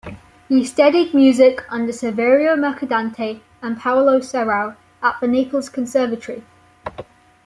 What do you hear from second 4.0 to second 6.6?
Serrao at the Naples Conservatory.